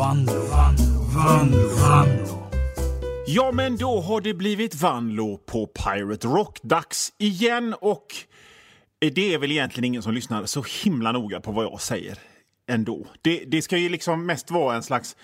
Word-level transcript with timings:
Vanlo, 0.00 0.32
Vanlo, 0.32 1.02
Vanlo, 1.14 1.68
Vanlo. 1.68 2.50
Ja, 3.26 3.52
men 3.52 3.76
då 3.76 4.00
har 4.00 4.20
det 4.20 4.34
blivit 4.34 4.74
Vanlo 4.74 5.36
på 5.36 5.66
Pirate 5.66 6.26
Rock-dags 6.28 7.12
igen 7.18 7.74
och 7.80 8.06
det 8.98 9.34
är 9.34 9.38
väl 9.38 9.50
egentligen 9.50 9.84
ingen 9.84 10.02
som 10.02 10.14
lyssnar 10.14 10.46
så 10.46 10.64
himla 10.84 11.12
noga 11.12 11.40
på 11.40 11.52
vad 11.52 11.64
jag 11.64 11.80
säger 11.80 12.18
ändå. 12.70 13.06
Det, 13.22 13.44
det 13.46 13.62
ska 13.62 13.76
ju 13.76 13.88
liksom 13.88 14.26
mest 14.26 14.50
vara 14.50 14.76
en 14.76 14.82
slags 14.82 15.16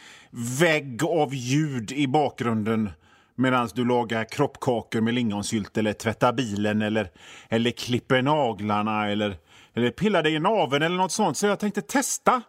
vägg 0.60 1.04
av 1.04 1.34
ljud 1.34 1.92
i 1.92 2.06
bakgrunden 2.06 2.90
medan 3.34 3.68
du 3.74 3.84
lagar 3.84 4.24
kroppkakor 4.24 5.00
med 5.00 5.14
lingonsylt 5.14 5.76
eller 5.76 5.92
tvättar 5.92 6.32
bilen 6.32 6.82
eller, 6.82 7.10
eller 7.48 7.70
klipper 7.70 8.22
naglarna 8.22 9.08
eller, 9.08 9.36
eller 9.74 9.90
pillar 9.90 10.22
dig 10.22 10.34
i 10.34 10.38
naveln 10.38 10.82
eller 10.82 10.96
något 10.96 11.12
sånt. 11.12 11.36
Så 11.36 11.46
jag 11.46 11.60
tänkte 11.60 11.82
testa 11.82 12.42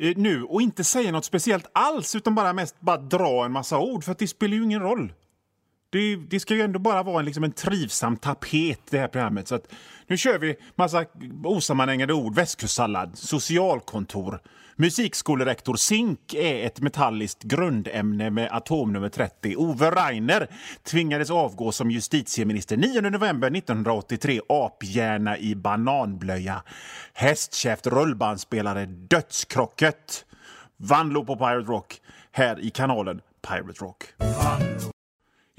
Eh, 0.00 0.12
nu 0.16 0.42
och 0.42 0.62
inte 0.62 0.84
säga 0.84 1.12
något 1.12 1.24
speciellt 1.24 1.70
alls 1.72 2.14
utan 2.14 2.34
bara 2.34 2.52
mest 2.52 2.80
bara 2.80 2.96
dra 2.96 3.44
en 3.44 3.52
massa 3.52 3.78
ord 3.78 4.04
för 4.04 4.12
att 4.12 4.18
det 4.18 4.28
spelar 4.28 4.56
ju 4.56 4.64
ingen 4.64 4.80
roll. 4.80 5.12
Det, 5.92 6.16
det, 6.16 6.40
ska 6.40 6.54
ju 6.54 6.62
ändå 6.62 6.78
bara 6.78 7.02
vara 7.02 7.18
en, 7.18 7.24
liksom 7.24 7.44
en 7.44 7.52
trivsam 7.52 8.16
tapet, 8.16 8.80
det 8.90 8.98
här 8.98 9.08
programmet. 9.08 9.48
Så 9.48 9.54
att, 9.54 9.72
nu 10.06 10.16
kör 10.16 10.38
vi 10.38 10.56
massa 10.74 11.04
osammanhängande 11.44 12.14
ord. 12.14 12.34
Västkustsallad, 12.34 13.18
socialkontor, 13.18 14.40
musikskolerektor. 14.76 15.76
Zink 15.76 16.34
är 16.34 16.66
ett 16.66 16.80
metalliskt 16.80 17.42
grundämne 17.42 18.30
med 18.30 18.48
atomnummer 18.52 19.08
30. 19.08 19.56
Ove 19.56 19.90
Rainer 19.90 20.48
tvingades 20.82 21.30
avgå 21.30 21.72
som 21.72 21.90
justitieminister 21.90 22.76
9 22.76 23.00
november 23.00 23.56
1983. 23.56 24.40
Aphjärna 24.48 25.38
i 25.38 25.54
bananblöja. 25.54 26.62
Hästkäft 27.14 27.86
rullbandspelare. 27.86 28.86
Dödskrocket. 28.86 30.24
Vanlo 30.76 31.24
på 31.24 31.36
Pirate 31.36 31.72
Rock 31.72 32.00
här 32.32 32.60
i 32.60 32.70
kanalen 32.70 33.20
Pirate 33.48 33.84
Rock. 33.84 34.04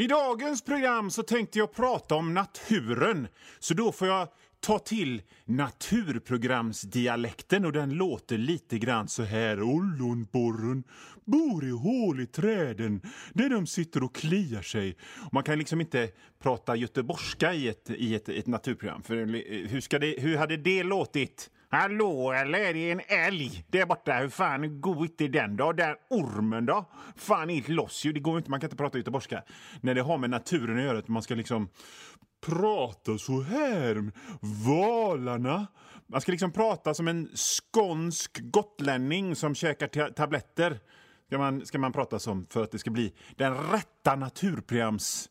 I 0.02 0.08
dagens 0.08 0.62
program 0.62 1.12
så 1.12 1.24
tänkte 1.24 1.60
jag 1.60 1.74
prata 1.74 2.16
om 2.16 2.34
naturen, 2.34 3.28
så 3.60 3.74
då 3.74 3.92
får 3.92 4.08
jag 4.08 4.28
ta 4.60 4.80
till 4.80 5.22
naturprogramsdialekten 5.46 7.66
och 7.66 7.72
den 7.72 7.94
låter 7.94 8.38
lite 8.38 8.80
grann 8.80 9.08
så 9.08 9.24
här. 9.24 9.62
Ollonborren 9.62 10.84
bor 11.26 11.66
i 11.66 11.70
hål 11.70 12.20
i 12.20 12.26
träden 12.26 13.02
där 13.34 13.50
de 13.50 13.68
sitter 13.68 14.04
och 14.04 14.16
kliar 14.16 14.62
sig. 14.62 14.98
Man 15.32 15.44
kan 15.44 15.60
liksom 15.60 15.82
inte 15.82 16.10
prata 16.40 16.76
göteborgska 16.76 17.54
i 17.54 17.68
ett, 17.68 17.90
i 17.90 18.16
ett, 18.16 18.30
ett 18.30 18.48
naturprogram, 18.48 19.04
för 19.04 19.16
hur, 19.68 19.82
ska 19.82 20.00
det, 20.00 20.16
hur 20.20 20.38
hade 20.38 20.58
det 20.58 20.84
låtit? 20.84 21.50
Hallå, 21.74 22.32
eller 22.32 22.60
är 22.60 22.74
det 22.74 22.92
en 22.92 23.02
älg 23.08 23.66
där 23.68 23.86
borta? 23.86 24.14
Hur 24.14 24.30
fan 24.30 24.82
går 24.82 25.04
inte 25.04 25.28
den 25.28 25.58
då? 25.58 25.72
Den 25.72 25.96
ormen 26.10 26.66
då? 26.66 26.86
Fan, 27.16 27.50
helt 27.50 27.68
loss 27.68 28.06
ju. 28.06 28.14
Det 28.14 28.20
går 28.20 28.38
inte, 28.38 28.50
man 28.50 28.60
kan 28.60 28.68
inte 28.68 28.78
prata 28.78 28.98
göteborgska. 28.98 29.44
När 29.82 29.96
det 29.96 30.02
har 30.02 30.18
med 30.18 30.30
naturen 30.30 30.78
att 30.78 30.84
göra, 30.84 30.98
att 30.98 31.08
man 31.08 31.22
ska 31.22 31.36
liksom 31.36 31.70
prata 32.46 33.18
så 33.18 33.42
här. 33.42 34.12
Valarna. 34.68 35.68
Man 36.08 36.22
ska 36.22 36.32
liksom 36.32 36.52
prata 36.52 36.94
som 36.94 37.08
en 37.08 37.30
skånsk 37.36 38.40
gotlänning 38.42 39.36
som 39.36 39.56
käkar 39.56 40.10
tabletter. 40.12 40.80
Ska 41.28 41.38
man, 41.38 41.66
ska 41.66 41.80
man 41.80 41.92
prata 41.92 42.20
som 42.20 42.48
för 42.50 42.64
att 42.64 42.72
det 42.72 42.80
ska 42.80 42.92
bli 42.92 43.14
den 43.38 43.54
rätta 43.54 44.16
naturprograms... 44.16 45.30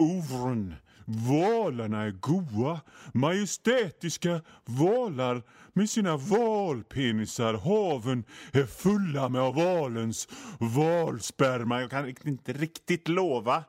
Uh, 0.00 0.72
Valarna 1.06 2.02
är 2.02 2.10
goa, 2.10 2.80
majestätiska 3.14 4.40
valar 4.64 5.42
med 5.72 5.90
sina 5.90 6.16
valpenisar. 6.16 7.54
Haven 7.54 8.24
är 8.52 8.66
fulla 8.66 9.28
med 9.28 9.54
valens 9.54 10.28
valsperma. 10.58 11.80
Jag 11.80 11.90
kan 11.90 12.08
inte 12.24 12.52
riktigt 12.52 13.08
lova 13.08 13.64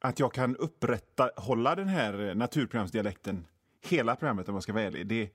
att 0.00 0.18
jag 0.18 0.32
kan 0.32 0.56
upprätthålla 0.56 1.74
den 1.74 1.88
här 1.88 2.28
eh, 2.28 2.34
naturprogramsdialekten 2.34 3.46
hela 3.88 4.16
programmet 4.16 4.48
om 4.48 4.54
jag 4.54 4.62
ska 4.62 4.72
vara 4.72 4.84
ärlig. 4.84 5.06
Det, 5.06 5.30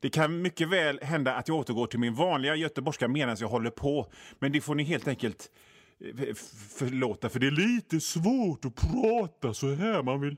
det 0.00 0.10
kan 0.10 0.42
mycket 0.42 0.68
väl 0.68 1.00
hända 1.02 1.34
att 1.34 1.48
jag 1.48 1.56
återgår 1.56 1.86
till 1.86 1.98
min 1.98 2.14
vanliga 2.14 2.54
göteborgska 2.54 3.08
medan 3.08 3.36
jag 3.40 3.48
håller 3.48 3.70
på. 3.70 4.12
Men 4.38 4.52
det 4.52 4.60
får 4.60 4.74
ni 4.74 4.82
helt 4.82 5.08
enkelt 5.08 5.50
förlåta, 6.78 7.28
för 7.28 7.40
det 7.40 7.46
är 7.46 7.50
lite 7.50 8.00
svårt 8.00 8.64
att 8.64 8.74
prata 8.74 9.54
så 9.54 9.74
här. 9.74 10.02
Man 10.02 10.20
vill 10.20 10.36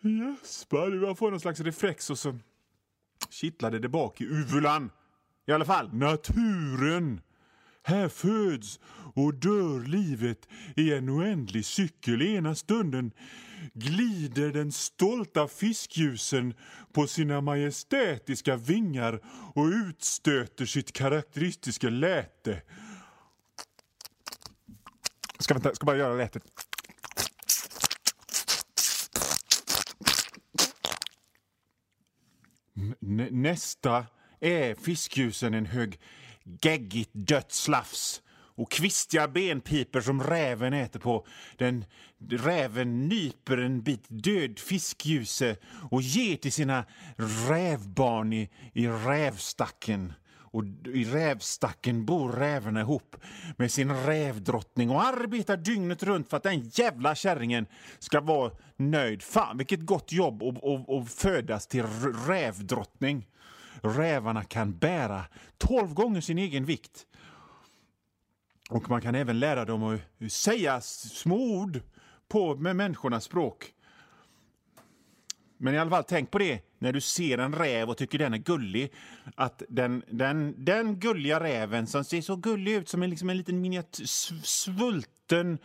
gäspa, 0.00 0.86
man 0.86 1.16
får 1.16 1.30
någon 1.30 1.40
slags 1.40 1.60
reflex 1.60 2.10
och 2.10 2.18
så 2.18 2.38
kittlade 3.30 3.78
det 3.78 3.88
bak 3.88 4.20
i 4.20 4.24
uvulan. 4.24 4.90
I 5.46 5.52
alla 5.52 5.64
fall, 5.64 5.94
naturen. 5.94 7.20
Här 7.82 8.08
föds 8.08 8.80
och 9.14 9.34
dör 9.34 9.88
livet 9.88 10.48
i 10.76 10.92
en 10.92 11.10
oändlig 11.10 11.64
cykel. 11.64 12.22
Ena 12.22 12.54
stunden 12.54 13.12
glider 13.72 14.52
den 14.52 14.72
stolta 14.72 15.48
fiskljusen 15.48 16.54
på 16.92 17.06
sina 17.06 17.40
majestätiska 17.40 18.56
vingar 18.56 19.20
och 19.54 19.66
utstöter 19.66 20.66
sitt 20.66 20.92
karaktäristiska 20.92 21.88
läte 21.88 22.62
Ska, 25.40 25.54
vänta, 25.54 25.74
ska 25.74 25.86
bara 25.86 25.96
göra 25.96 26.14
lätet. 26.14 26.42
nästa 33.30 34.06
är 34.40 34.74
fiskljusen 34.74 35.54
en 35.54 35.66
hög 35.66 36.00
geggigt 36.62 37.10
dött 37.12 37.52
slafs 37.52 38.22
och 38.32 38.70
kvistiga 38.70 39.28
benpiper 39.28 40.00
som 40.00 40.22
räven 40.22 40.72
äter 40.72 41.00
på. 41.00 41.26
Den, 41.56 41.84
räven 42.30 43.08
nyper 43.08 43.58
en 43.58 43.82
bit 43.82 44.04
död 44.08 44.58
fiskljuse 44.58 45.56
och 45.90 46.02
ger 46.02 46.36
till 46.36 46.52
sina 46.52 46.84
rävbarn 47.48 48.32
i, 48.32 48.50
i 48.72 48.88
rävstacken 48.88 50.12
och 50.50 50.64
i 50.86 51.04
rävstacken 51.04 52.04
bor 52.04 52.32
rävarna 52.32 52.80
ihop 52.80 53.16
med 53.56 53.72
sin 53.72 53.92
rävdrottning 53.96 54.90
och 54.90 55.02
arbetar 55.02 55.56
dygnet 55.56 56.02
runt 56.02 56.30
för 56.30 56.36
att 56.36 56.42
den 56.42 56.60
jävla 56.60 57.14
kärringen 57.14 57.66
ska 57.98 58.20
vara 58.20 58.52
nöjd. 58.76 59.22
Fan, 59.22 59.58
vilket 59.58 59.80
gott 59.80 60.12
jobb 60.12 60.42
att 60.88 61.12
födas 61.12 61.66
till 61.66 61.84
rävdrottning. 62.26 63.26
Rävarna 63.82 64.44
kan 64.44 64.78
bära 64.78 65.24
12 65.58 65.94
gånger 65.94 66.20
sin 66.20 66.38
egen 66.38 66.64
vikt. 66.64 67.06
Och 68.70 68.90
man 68.90 69.00
kan 69.00 69.14
även 69.14 69.38
lära 69.38 69.64
dem 69.64 69.82
att 69.82 70.32
säga 70.32 70.80
små 70.80 71.36
ord 71.36 71.80
på, 72.28 72.56
med 72.56 72.76
människornas 72.76 73.24
språk. 73.24 73.72
Men 75.62 75.74
i 75.74 75.78
alla 75.78 75.90
fall, 75.90 76.04
tänk 76.04 76.30
på 76.30 76.38
det 76.38 76.60
när 76.78 76.92
du 76.92 77.00
ser 77.00 77.38
en 77.38 77.54
räv 77.54 77.88
och 77.88 77.96
tycker 77.96 78.18
den 78.18 78.34
är 78.34 78.38
gullig. 78.38 78.92
Att 79.34 79.62
den, 79.68 80.02
den, 80.08 80.64
den 80.64 81.00
gulliga 81.00 81.40
räven 81.40 81.86
som 81.86 82.04
ser 82.04 82.20
så 82.20 82.36
gullig 82.36 82.72
ut 82.72 82.88
som 82.88 83.02
en, 83.02 83.10
liksom 83.10 83.30
en 83.30 83.36
liten 83.36 83.60
miniatyr, 83.60 84.04
svulten 84.42 85.58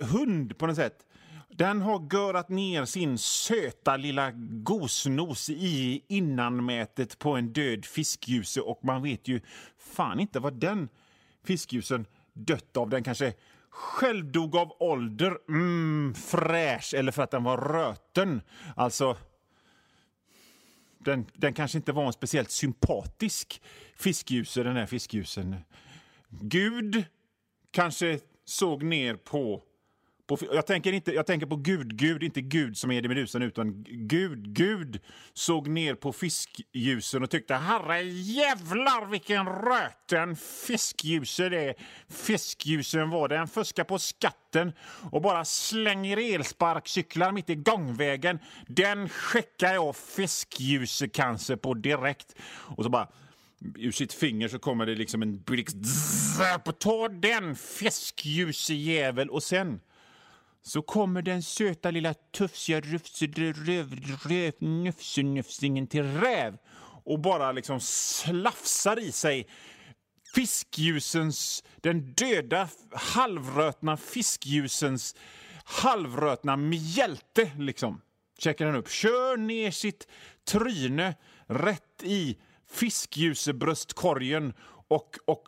hund 0.00 0.58
på 0.58 0.66
något 0.66 0.76
sätt. 0.76 1.06
Den 1.48 1.80
har 1.80 2.08
görat 2.12 2.48
ner 2.48 2.84
sin 2.84 3.18
söta 3.18 3.96
lilla 3.96 4.30
gosnos 4.62 5.50
i 5.50 6.04
innanmätet 6.08 7.18
på 7.18 7.36
en 7.36 7.52
död 7.52 7.84
fiskljuse 7.84 8.60
och 8.60 8.84
man 8.84 9.02
vet 9.02 9.28
ju 9.28 9.40
fan 9.78 10.20
inte 10.20 10.40
vad 10.40 10.54
den 10.54 10.88
fiskljusen 11.44 12.06
dött 12.32 12.76
av. 12.76 12.90
Den 12.90 13.02
kanske 13.02 13.34
själv 13.70 14.32
dog 14.32 14.56
av 14.56 14.76
ålder, 14.80 15.38
mm, 15.48 16.14
fräsch, 16.14 16.94
eller 16.94 17.12
för 17.12 17.22
att 17.22 17.30
den 17.30 17.44
var 17.44 17.56
röten. 17.56 18.42
Alltså, 18.76 19.16
den, 20.98 21.26
den 21.34 21.54
kanske 21.54 21.78
inte 21.78 21.92
var 21.92 22.06
en 22.06 22.12
speciellt 22.12 22.50
sympatisk 22.50 23.62
fiskljuse, 23.96 24.62
den 24.62 24.76
här 24.76 24.86
fiskljusen. 24.86 25.56
Gud 26.28 27.04
kanske 27.70 28.20
såg 28.44 28.82
ner 28.82 29.14
på 29.14 29.62
på, 30.36 30.46
jag, 30.52 30.66
tänker 30.66 30.92
inte, 30.92 31.12
jag 31.12 31.26
tänker 31.26 31.46
på 31.46 31.56
Gud, 31.56 31.96
Gud, 31.96 32.22
inte 32.22 32.40
Gud 32.40 32.76
som 32.76 32.90
är 32.90 33.02
det 33.02 33.08
Medusan, 33.08 33.42
utan 33.42 33.84
Gud, 33.88 34.54
Gud 34.54 35.00
såg 35.32 35.68
ner 35.68 35.94
på 35.94 36.12
fiskljusen 36.12 37.22
och 37.22 37.30
tyckte 37.30 37.54
herre 37.54 38.02
jävlar 38.02 39.06
vilken 39.06 39.46
röten 39.46 40.36
fiskljuse 40.36 41.48
det 41.48 41.60
är. 41.60 41.74
Fiskljusen 42.08 43.10
var 43.10 43.28
det. 43.28 43.36
Den 43.36 43.48
fuskar 43.48 43.84
på 43.84 43.98
skatten 43.98 44.72
och 45.10 45.22
bara 45.22 45.44
slänger 45.44 46.34
elsparkcyklar 46.34 47.32
mitt 47.32 47.50
i 47.50 47.54
gångvägen. 47.54 48.38
Den 48.66 49.08
skickar 49.08 49.74
jag 49.74 49.96
fiskljusecancer 49.96 51.56
på 51.56 51.74
direkt. 51.74 52.34
Och 52.76 52.84
så 52.84 52.90
bara 52.90 53.08
ur 53.76 53.92
sitt 53.92 54.12
finger 54.12 54.48
så 54.48 54.58
kommer 54.58 54.86
det 54.86 54.94
liksom 54.94 55.22
en 55.22 55.42
blixt. 55.42 55.76
Ta 56.78 57.08
den 57.08 57.56
fiskljusjävel! 57.56 59.30
Och 59.30 59.42
sen 59.42 59.80
så 60.62 60.82
kommer 60.82 61.22
den 61.22 61.42
söta 61.42 61.90
lilla 61.90 62.14
tufsiga 62.14 62.80
nufsenufsingen 64.60 65.86
till 65.86 66.04
räv 66.04 66.58
och 67.04 67.20
bara 67.20 67.52
liksom 67.52 67.80
slafsar 67.80 68.98
i 68.98 69.12
sig 69.12 69.46
fiskljusens, 70.34 71.64
den 71.76 72.14
döda 72.14 72.68
halvrötna 72.92 73.96
fiskljusens 73.96 75.14
halvrötna 75.64 76.56
mjälte 76.56 77.50
liksom. 77.58 78.00
Checkar 78.38 78.66
den 78.66 78.76
upp. 78.76 78.90
Kör 78.90 79.36
ner 79.36 79.70
sitt 79.70 80.08
tryne 80.44 81.14
rätt 81.46 82.02
i 82.02 82.38
fiskljusebröstkorgen 82.70 84.52
och, 84.88 85.16
och 85.26 85.44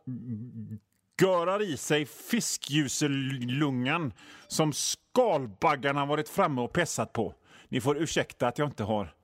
görar 1.22 1.62
i 1.62 1.76
sig 1.76 2.06
fiskljuselungan 2.06 4.12
som 4.46 4.72
skalbaggarna 4.72 6.06
varit 6.06 6.28
framme 6.28 6.60
och 6.60 6.72
pessat 6.72 7.12
på. 7.12 7.34
Ni 7.68 7.80
får 7.80 8.02
ursäkta 8.02 8.48
att 8.48 8.58
jag 8.58 8.68
inte 8.68 8.84
har 8.84 9.14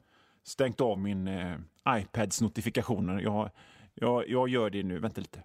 stängt 0.45 0.81
av 0.81 0.99
min 0.99 1.29
eh, 1.29 1.57
iPads 1.89 2.41
notifikationer. 2.41 3.21
Jag, 3.21 3.51
jag, 3.95 4.29
jag 4.29 4.49
gör 4.49 4.71
det 4.71 4.83
nu. 4.83 4.99
Vänta 4.99 5.21
lite. 5.21 5.43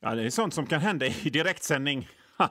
Ja, 0.00 0.14
det 0.14 0.22
är 0.22 0.30
sånt 0.30 0.54
som 0.54 0.66
kan 0.66 0.80
hända 0.80 1.06
i 1.06 1.30
direktsändning. 1.30 2.08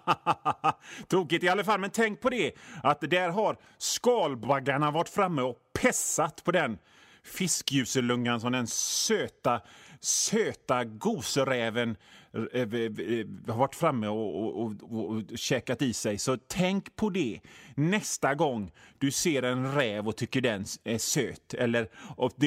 Tokigt 1.07 1.43
i 1.43 1.49
alla 1.49 1.63
fall, 1.63 1.79
men 1.79 1.89
tänk 1.89 2.21
på 2.21 2.29
det 2.29 2.51
att 2.83 3.01
där 3.01 3.29
har 3.29 3.57
skalbaggarna 3.77 4.91
varit 4.91 5.09
framme 5.09 5.41
och 5.41 5.57
pessat 5.73 6.43
på 6.43 6.51
den 6.51 6.77
fiskljuselungan 7.23 8.41
som 8.41 8.51
den 8.51 8.67
söta, 8.67 9.61
söta 10.05 10.83
goseräven 10.83 11.97
eh, 12.33 12.61
eh, 12.61 12.73
eh, 12.73 13.27
har 13.47 13.57
varit 13.57 13.75
framme 13.75 14.07
och, 14.07 14.61
och, 14.61 14.73
och, 14.81 15.09
och 15.09 15.21
käkat 15.35 15.81
i 15.81 15.93
sig. 15.93 16.17
Så 16.17 16.37
tänk 16.47 16.95
på 16.95 17.09
det 17.09 17.39
nästa 17.75 18.35
gång 18.35 18.71
du 18.97 19.11
ser 19.11 19.43
en 19.43 19.75
räv 19.75 20.07
och 20.07 20.15
tycker 20.15 20.41
den 20.41 20.65
är 20.83 20.97
söt. 20.97 21.53
Eller 21.53 21.89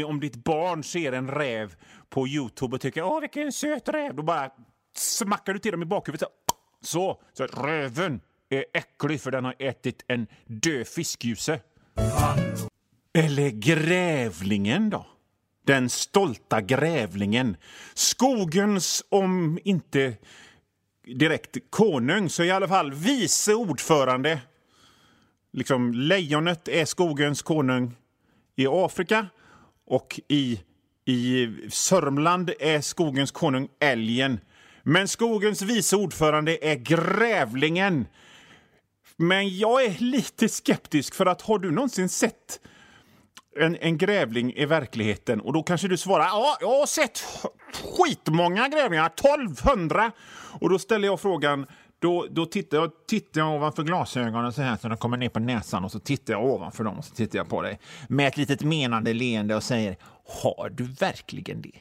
om 0.05 0.20
ditt 0.20 0.37
barn 0.37 0.84
ser 0.84 1.12
en 1.12 1.31
räv 1.31 1.75
på 2.08 2.28
Youtube 2.28 2.75
och 2.75 2.81
tycker 2.81 3.02
åh 3.02 3.20
vilken 3.20 3.52
söt 3.52 3.88
räv, 3.88 4.14
då 4.14 4.22
bara 4.22 4.50
smackar 4.96 5.52
du 5.52 5.58
till 5.58 5.72
dem 5.72 5.82
i 5.82 5.87
bakhuvudet. 5.87 6.28
Så, 6.81 7.20
så 7.32 7.44
att 7.44 7.58
röven 7.58 8.20
är 8.49 8.64
äcklig 8.72 9.20
för 9.20 9.31
den 9.31 9.44
har 9.44 9.55
ätit 9.58 10.05
en 10.08 10.26
död 10.46 10.88
fiskljuse. 10.88 11.60
Eller 13.14 13.50
grävlingen 13.50 14.90
då? 14.90 15.06
Den 15.69 15.88
stolta 15.88 16.61
grävlingen. 16.61 17.56
Skogens, 17.94 19.05
om 19.09 19.59
inte 19.65 20.17
direkt 21.06 21.56
konung, 21.70 22.31
så 22.31 22.44
i 22.44 22.50
alla 22.50 22.69
fall 22.69 22.93
vice 22.93 23.55
ordförande. 23.55 24.41
Liksom, 25.53 25.94
lejonet 25.94 26.69
är 26.69 26.85
skogens 26.85 27.43
konung 27.43 27.97
i 28.56 28.67
Afrika 28.67 29.26
och 29.87 30.20
i, 30.29 30.61
i 31.05 31.49
Sörmland 31.70 32.50
är 32.61 32.81
skogens 32.81 33.31
konung 33.31 33.69
älgen. 33.81 34.41
Men 34.82 35.09
skogens 35.09 35.62
vice 35.62 35.97
ordförande 35.97 36.59
är 36.67 36.76
grävlingen. 36.76 38.06
Men 39.17 39.59
jag 39.59 39.85
är 39.85 39.99
lite 39.99 40.49
skeptisk, 40.49 41.15
för 41.15 41.26
att 41.26 41.43
har 41.43 41.59
du 41.59 41.70
någonsin 41.70 42.09
sett 42.09 42.61
en, 43.60 43.76
en 43.81 43.99
grävling 43.99 44.52
i 44.55 44.66
verkligheten? 44.66 45.40
Och 45.40 45.52
då 45.52 45.62
kanske 45.62 45.88
du 45.88 45.96
svarar 45.96 46.25
ja, 46.25 46.56
jag 46.60 46.78
har 46.78 46.87
sett 46.87 47.25
skitmånga 47.72 48.69
grävlingar, 48.69 49.06
1200. 49.06 50.12
Och 50.60 50.70
då 50.70 50.78
ställer 50.78 51.08
jag 51.08 51.20
frågan, 51.20 51.66
då, 51.99 52.26
då 52.31 52.46
tittar, 52.46 52.78
jag, 52.78 52.90
tittar 53.06 53.40
jag 53.40 53.55
ovanför 53.55 53.82
glasögonen 53.82 54.52
så 54.52 54.62
här 54.62 54.76
så 54.76 54.88
de 54.88 54.96
kommer 54.96 55.16
ner 55.16 55.28
på 55.28 55.40
näsan 55.40 55.84
och 55.84 55.93
så 55.93 55.99
tittar 55.99 56.34
jag 56.34 56.44
ovanför 56.44 56.84
dem 56.84 56.99
och 56.99 57.05
så 57.05 57.14
tittar 57.14 57.38
jag 57.38 57.49
på 57.49 57.62
dig 57.62 57.81
med 58.08 58.28
ett 58.28 58.37
litet 58.37 58.62
menande 58.62 59.12
leende 59.12 59.56
och 59.56 59.62
säger 59.62 59.96
har 60.43 60.70
du 60.70 60.84
verkligen 60.84 61.62
det? 61.62 61.72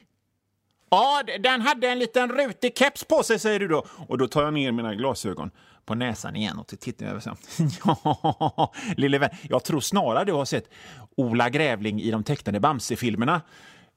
Ja, 0.90 1.22
den 1.40 1.60
hade 1.60 1.88
en 1.88 1.98
liten 1.98 2.28
rutig 2.28 2.78
keps 2.78 3.04
på 3.04 3.22
sig, 3.22 3.38
säger 3.38 3.60
du 3.60 3.68
då. 3.68 3.86
Och 4.08 4.18
då 4.18 4.28
tar 4.28 4.42
jag 4.42 4.54
ner 4.54 4.72
mina 4.72 4.94
glasögon 4.94 5.50
på 5.88 5.94
näsan 5.94 6.36
igen 6.36 6.58
och 6.58 6.66
tittar 6.66 7.06
över. 7.06 7.20
Så. 7.20 7.36
ja, 7.84 8.72
lille 8.96 9.18
vän, 9.18 9.30
jag 9.48 9.64
tror 9.64 9.80
snarare 9.80 10.24
du 10.24 10.32
har 10.32 10.44
sett 10.44 10.70
Ola 11.16 11.50
Grävling 11.50 12.00
i 12.00 12.10
de 12.10 12.24
tecknade 12.24 12.60
Bamse-filmerna 12.60 13.40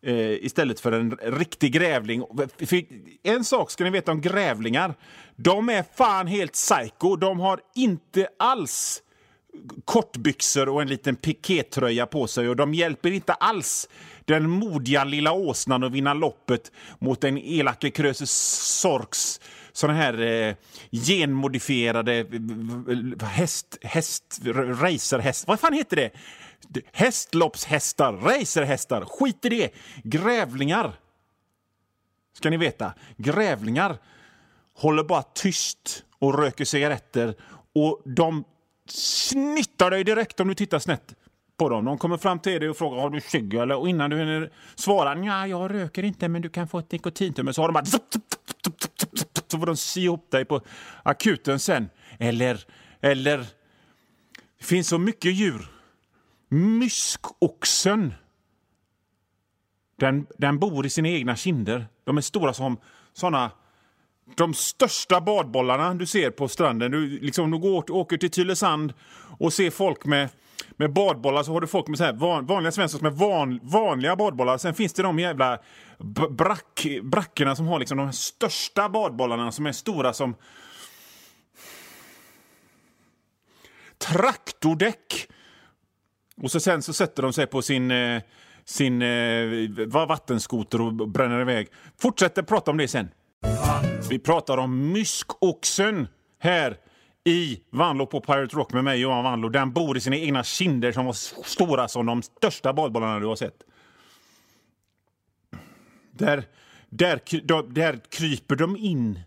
eh, 0.06 0.46
istället 0.46 0.80
för 0.80 0.92
en 0.92 1.12
riktig 1.12 1.74
grävling. 1.74 2.24
En 3.24 3.44
sak 3.44 3.72
ska 3.72 3.84
ni 3.84 3.90
veta 3.90 4.12
om 4.12 4.22
grävlingar. 4.22 4.94
De 5.36 5.70
är 5.70 5.86
fan 5.96 6.28
helt 6.28 6.54
psycho. 6.54 7.16
De 7.16 7.40
har 7.40 7.60
inte 7.76 8.28
alls 8.40 9.04
kortbyxor 9.86 10.70
och 10.70 10.82
en 10.82 10.88
liten 10.88 11.16
pikétröja 11.16 12.06
på 12.06 12.28
sig 12.28 12.50
och 12.50 12.56
de 12.56 12.74
hjälper 12.74 13.12
inte 13.12 13.34
alls 13.34 13.90
den 14.26 14.50
modiga 14.50 15.04
lilla 15.04 15.32
åsnan 15.32 15.84
att 15.84 15.92
vinna 15.92 16.14
loppet 16.14 16.72
mot 17.00 17.22
den 17.22 17.38
elake 17.38 17.90
Krösus 17.90 18.32
Sorks 18.82 19.40
såna 19.74 19.94
här 19.94 20.22
eh, 20.22 20.56
genmodifierade 20.92 22.26
häst, 23.22 23.78
häst, 23.82 24.40
racerhäst, 24.56 25.48
vad 25.48 25.60
fan 25.60 25.74
heter 25.74 25.96
det? 25.96 26.12
Hästloppshästar, 26.92 28.14
racerhästar, 28.14 29.06
skit 29.06 29.46
i 29.46 29.50
det! 29.50 29.74
Grävlingar, 30.04 30.94
ska 32.34 32.50
ni 32.50 32.58
veta. 32.58 32.94
Grävlingar 33.18 33.98
håller 34.74 35.04
bara 35.04 35.24
tyst 35.24 36.04
och 36.20 36.40
röker 36.40 36.66
cigaretter 36.66 37.36
och 37.76 38.02
de 38.06 38.44
snittar 38.90 39.92
dig 39.92 40.04
direkt 40.04 40.40
om 40.40 40.48
du 40.48 40.56
tittar 40.56 40.80
snett 40.80 41.16
på 41.58 41.70
dem. 41.70 41.86
De 41.86 41.98
kommer 41.98 42.18
fram 42.18 42.40
till 42.40 42.60
dig 42.60 42.70
och 42.70 42.78
frågar 42.78 43.02
har 43.02 43.10
du 43.10 43.22
cigg 43.22 43.54
eller 43.54 43.76
och 43.76 43.90
innan 43.90 44.10
du 44.10 44.18
hinner 44.18 44.52
svara 44.76 45.26
ja, 45.26 45.48
jag 45.48 45.74
röker 45.74 46.04
inte 46.04 46.28
men 46.28 46.42
du 46.42 46.50
kan 46.50 46.68
få 46.68 46.80
ett 46.80 46.92
nikotintumme 46.92 47.54
så 47.54 47.62
har 47.62 47.68
de 47.68 47.74
bara 47.74 47.86
så 49.52 49.60
får 49.60 49.66
de 49.66 49.78
sy 49.78 50.02
ihop 50.02 50.32
dig 50.32 50.46
på 50.46 50.62
akuten 51.04 51.60
sen. 51.60 51.90
Eller, 52.20 52.66
eller 53.02 53.38
det 54.58 54.66
finns 54.66 54.90
så 54.90 54.98
mycket 54.98 55.34
djur. 55.34 55.68
Myskoxen. 56.50 58.14
Den, 60.00 60.26
den 60.38 60.60
bor 60.60 60.86
i 60.86 60.90
sina 60.90 61.10
egna 61.10 61.36
kinder. 61.36 61.86
De 62.04 62.18
är 62.18 62.22
stora 62.22 62.54
som 62.54 62.78
såna 63.14 63.52
de 64.38 64.54
största 64.54 65.22
badbollarna 65.22 65.94
du 65.94 66.06
ser 66.06 66.32
på 66.32 66.48
stranden. 66.48 66.92
Du, 66.92 67.20
liksom, 67.20 67.52
du 67.52 67.58
går, 67.58 67.92
åker 67.92 68.18
till 68.18 68.32
Tylösand 68.32 68.94
och 69.40 69.54
ser 69.54 69.70
folk 69.70 70.06
med 70.06 70.30
med 70.78 70.94
badbollar 70.94 71.44
så 71.44 71.54
har 71.54 71.62
du 71.62 71.68
folk 71.68 71.88
med 71.88 71.98
så 71.98 72.04
här 72.04 72.14
van, 72.14 72.46
vanliga 72.46 72.72
svenskar 72.72 73.02
med 73.02 73.14
van, 73.14 73.60
vanliga 73.64 74.16
badbollar. 74.16 74.58
Sen 74.58 74.74
finns 74.74 74.94
det 74.94 75.04
de 75.04 75.20
jävla 75.20 75.60
brack, 76.30 76.88
brackorna 77.04 77.56
som 77.56 77.68
har 77.68 77.80
liksom 77.80 77.98
de 77.98 78.14
största 78.14 78.90
badbollarna 78.90 79.52
som 79.52 79.66
är 79.66 79.72
stora 79.72 80.14
som 80.14 80.36
traktordäck. 83.98 85.28
Och 86.42 86.52
så 86.52 86.60
sen 86.60 86.82
så 86.82 86.94
sätter 86.94 87.24
de 87.24 87.34
sig 87.34 87.48
på 87.48 87.62
sin, 87.62 87.92
eh, 87.92 88.22
sin 88.66 89.02
eh, 89.02 90.08
vattenskoter 90.08 90.82
och 90.82 90.94
bränner 91.10 91.42
iväg. 91.42 91.68
Fortsätter 92.02 92.44
prata 92.44 92.72
om 92.72 92.78
det 92.78 92.88
sen. 92.88 93.10
Vi 94.10 94.20
pratar 94.20 94.58
om 94.58 94.92
myskoxen 94.92 96.08
här 96.40 96.78
i 97.24 97.62
Vanlo 97.70 98.06
på 98.06 98.22
Pirate 98.22 98.56
Rock 98.56 98.74
med 98.74 98.84
mig, 98.84 99.00
Johan 99.00 99.24
Vanlo. 99.24 99.50
Den 99.50 99.72
bor 99.72 99.98
i 99.98 100.00
sina 100.00 100.16
egna 100.16 100.44
kinder 100.44 100.92
som 100.92 101.06
var 101.06 101.14
stora 101.44 101.88
som 101.88 102.06
de 102.06 102.22
största 102.22 102.74
badbollarna 102.74 103.20
du 103.20 103.26
har 103.26 103.36
sett. 103.36 103.64
Där, 106.12 106.44
där, 106.90 107.74
där 107.74 108.00
kryper 108.10 108.56
de 108.56 108.78
in 108.78 109.20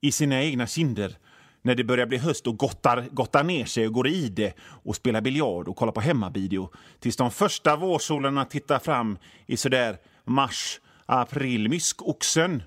i 0.00 0.12
sina 0.12 0.42
egna 0.42 0.66
kinder 0.66 1.16
när 1.62 1.74
det 1.74 1.84
börjar 1.84 2.06
bli 2.06 2.18
höst 2.18 2.46
och 2.46 2.56
gottar, 2.56 3.08
gottar 3.10 3.44
ner 3.44 3.64
sig 3.64 3.86
och 3.86 3.92
går 3.92 4.08
i 4.08 4.28
det 4.28 4.56
och 4.60 4.96
spelar 4.96 5.20
biljard 5.20 5.68
och 5.68 5.76
kollar 5.76 5.92
på 5.92 6.00
hemmavideo 6.00 6.70
tills 7.00 7.16
de 7.16 7.30
första 7.30 7.76
vårsolarna 7.76 8.44
tittar 8.44 8.78
fram 8.78 9.18
i 9.46 9.56
sådär 9.56 9.96
mars, 10.24 10.80
april. 11.06 11.68
Myskoxen 11.68 12.62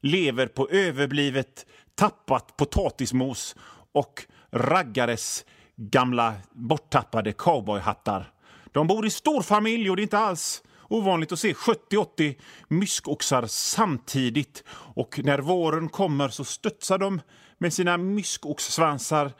lever 0.00 0.46
på 0.46 0.68
överblivet 0.68 1.66
tappat 1.94 2.56
potatismos 2.56 3.56
och 3.96 4.22
raggares 4.50 5.44
gamla 5.76 6.34
borttappade 6.52 7.32
cowboyhattar. 7.32 8.32
De 8.72 8.86
bor 8.86 9.06
i 9.06 9.10
stor 9.10 9.42
familj 9.42 9.90
och 9.90 9.96
det 9.96 10.00
är 10.00 10.04
inte 10.04 10.18
alls 10.18 10.62
ovanligt 10.88 11.32
att 11.32 11.38
se 11.38 11.52
70-80 11.52 12.34
myskoxar 12.68 13.46
samtidigt. 13.46 14.64
Och 14.70 15.20
när 15.24 15.38
våren 15.38 15.88
kommer 15.88 16.28
så 16.28 16.44
studsar 16.44 16.98
de 16.98 17.20
med 17.58 17.72
sina 17.72 17.96
myskoxsvansar 17.96 19.32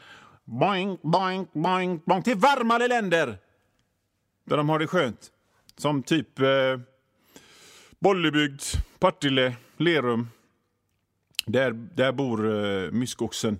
boing, 0.44 0.98
boing, 1.02 1.46
boing, 1.52 2.00
boing, 2.06 2.22
till 2.22 2.36
varmare 2.36 2.88
länder 2.88 3.38
där 4.44 4.56
de 4.56 4.68
har 4.68 4.78
det 4.78 4.86
skönt. 4.86 5.30
Som 5.76 6.02
typ 6.02 6.38
eh, 6.38 6.80
Bollebygd, 7.98 8.62
Partille, 8.98 9.56
Lerum. 9.76 10.28
Där, 11.46 11.70
där 11.70 12.12
bor 12.12 12.54
eh, 12.54 12.90
myskoxen. 12.90 13.58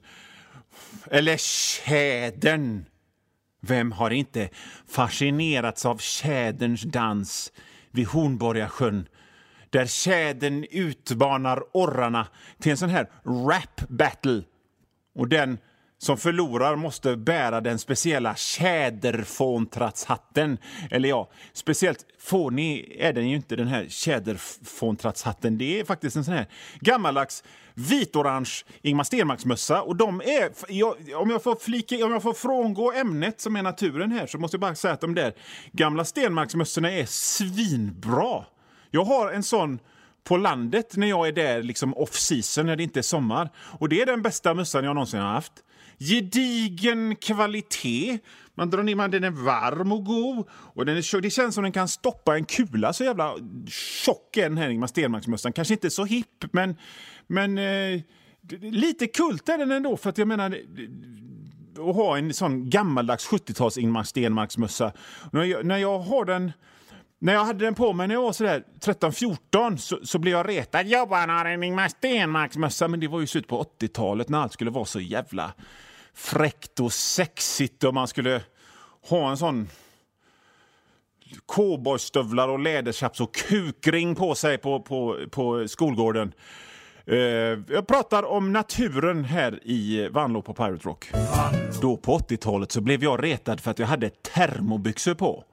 Eller 1.11 1.37
tjädern. 1.37 2.85
Vem 3.61 3.93
har 3.93 4.11
inte 4.11 4.49
fascinerats 4.89 5.87
av 5.87 5.99
tjäderns 5.99 6.83
dans 6.83 7.53
vid 7.91 8.07
Hornborgasjön 8.07 9.09
där 9.71 9.87
tjädern 9.87 10.65
utmanar 10.71 11.63
orrarna 11.73 12.27
till 12.59 12.71
en 12.71 12.77
sån 12.77 12.91
här 12.91 13.11
rap 13.25 13.89
battle. 13.89 14.43
Och 15.15 15.29
den 15.29 15.59
som 15.99 16.19
förlorar 16.19 16.77
måste 16.77 17.17
bära 17.17 17.61
den 17.61 17.79
speciella 17.79 18.35
tjäderfåntrattshatten. 18.35 20.59
Eller 20.91 21.09
ja, 21.09 21.31
speciellt 21.53 22.07
fånig 22.19 22.97
är 22.99 23.13
den 23.13 23.29
ju 23.29 23.37
inte, 23.37 23.57
den 23.57 23.69
här 23.69 23.87
tjäderfåntrattshatten. 23.89 25.59
Det 25.59 25.81
är 25.81 25.85
faktiskt 25.85 26.17
en 26.17 26.25
sån 26.25 26.35
här 26.35 26.47
gammaldags 26.81 27.45
vitorange 27.75 28.65
Ingmar 28.83 29.05
Stenmarks-mössa. 29.05 29.83
Och 29.83 29.97
de 29.97 30.21
är, 30.21 30.51
jag, 30.69 30.97
om, 31.15 31.31
jag 31.31 31.43
får 31.43 31.57
flika, 31.57 32.07
om 32.07 32.13
jag 32.13 32.23
får 32.23 32.35
frångå 32.35 32.93
ämnet 32.93 33.41
som 33.41 33.57
är 33.57 33.63
naturen 33.63 34.13
här 34.13 34.27
så 34.27 34.39
måste 34.39 34.55
jag 34.55 34.61
bara 34.61 34.75
säga 34.75 34.95
att 34.95 35.01
de 35.01 35.15
där 35.15 35.35
gamla 35.73 36.05
Stenmarksmössorna 36.05 36.93
är 36.93 37.07
svinbra. 37.07 38.45
Jag 38.91 39.05
har 39.05 39.33
en 39.33 39.43
sån 39.43 39.79
på 40.25 40.37
landet 40.37 40.97
när 40.97 41.07
jag 41.07 41.29
är 41.29 41.33
där 41.33 41.63
liksom 41.63 41.95
off 41.95 42.15
season, 42.15 42.67
när 42.67 42.77
det 42.77 42.83
inte 42.83 43.01
är 43.01 43.03
sommar. 43.03 43.51
Och 43.57 43.89
det 43.89 44.03
är 44.03 44.07
den 44.07 44.23
bästa 44.23 44.55
mössan 44.55 44.85
jag 44.85 44.95
någonsin 44.95 45.21
har 45.21 45.33
haft. 45.33 45.53
Gedigen 45.99 47.17
kvalitet. 47.17 48.19
Man 48.55 48.71
drar 48.71 48.83
ner 48.83 48.95
man, 48.95 49.11
den 49.11 49.25
är 49.25 49.31
varm 49.31 49.93
och 49.93 50.05
god. 50.05 50.47
Och 50.51 50.87
den 50.87 50.97
är, 50.97 51.21
det 51.21 51.31
känns 51.31 51.55
som 51.55 51.63
den 51.65 51.73
kan 51.73 51.89
stoppa 51.89 52.37
en 52.37 52.45
kula. 52.45 52.93
Så 52.93 53.05
jävla 53.05 53.35
tjock 54.05 54.37
är 54.37 54.43
den 54.43 54.59
här 54.59 54.69
Ingemar 54.69 54.87
Stenmarksmössan. 54.87 55.53
Kanske 55.53 55.75
inte 55.75 55.91
så 55.91 56.05
hipp, 56.05 56.45
men, 56.53 56.77
men 57.27 57.59
eh, 57.59 58.01
lite 58.61 59.07
kult 59.07 59.49
är 59.49 59.59
den 59.59 59.71
ändå. 59.71 59.97
För 59.97 60.11
att 60.11 60.19
jag 60.19 60.29
menar 60.29 60.59
att 61.79 61.97
ha 61.97 62.19
en 62.19 62.35
sån 62.35 62.71
gammaldags 62.71 63.29
70-tals 63.29 63.79
Ingemar 63.79 64.05
Stenmarksmössa. 64.05 64.93
När 65.33 65.45
jag, 65.45 65.67
när 65.67 65.77
jag 65.77 65.99
har 65.99 66.25
den 66.25 66.53
när 67.19 67.33
jag 67.33 67.45
hade 67.45 67.65
den 67.65 67.75
på 67.75 67.93
mig 67.93 68.09
när 68.09 68.15
jag 68.15 68.23
var 68.23 68.33
sådär 68.33 68.65
13-14 68.81 69.77
så, 69.77 69.99
så 70.03 70.19
blev 70.19 70.33
jag 70.33 70.49
retad. 70.49 70.87
Jobbarna 70.87 71.39
har 71.39 71.45
en 71.45 71.63
Ingemar 71.63 71.89
Stenmarks-mössa. 71.89 72.89
Men 72.89 73.01
det 73.01 73.09
var 73.09 73.21
ju 73.21 73.27
slut 73.27 73.49
på 73.49 73.63
80-talet 73.81 74.29
när 74.29 74.39
allt 74.39 74.53
skulle 74.53 74.71
vara 74.71 74.85
så 74.85 75.01
jävla 75.01 75.53
fräckt 76.17 76.81
och 76.81 76.93
sexigt 76.93 77.85
och 77.85 77.95
man 77.95 78.09
skulle 78.09 78.43
ha 79.09 79.31
en 79.31 79.37
sån 79.37 79.69
cowboystövlar 81.47 82.49
och 82.49 82.59
läderchaps 82.59 83.21
och 83.21 83.35
kukring 83.35 84.15
på 84.15 84.35
sig 84.35 84.59
på, 84.59 84.81
på, 84.81 85.19
på 85.31 85.69
skolgården. 85.69 86.33
Uh, 87.11 87.19
jag 87.69 87.87
pratar 87.87 88.23
om 88.23 88.53
naturen 88.53 89.25
här 89.25 89.61
i 89.63 90.09
Vanlo 90.09 90.43
på 90.43 90.55
Pirate 90.55 90.89
Rock. 90.89 91.11
Då 91.83 91.97
på 91.97 92.19
80-talet 92.19 92.73
så 92.73 92.81
blev 92.81 93.03
jag 93.03 93.25
retad 93.25 93.61
för 93.61 93.71
att 93.71 93.79
jag 93.79 93.87
hade 93.87 94.11
termobyxor 94.11 95.15
på. 95.15 95.45